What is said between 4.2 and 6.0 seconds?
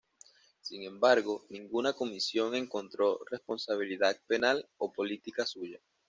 penal o política suya.